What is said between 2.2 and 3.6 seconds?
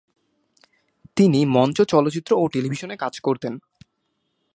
ও টেলিভিশনে কাজ করতেন।